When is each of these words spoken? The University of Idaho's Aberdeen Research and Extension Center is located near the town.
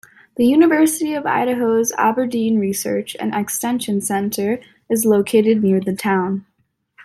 The 0.35 0.47
University 0.47 1.13
of 1.13 1.27
Idaho's 1.27 1.91
Aberdeen 1.95 2.57
Research 2.57 3.15
and 3.19 3.35
Extension 3.35 4.01
Center 4.01 4.59
is 4.89 5.05
located 5.05 5.61
near 5.61 5.79
the 5.79 5.93
town. 5.95 6.43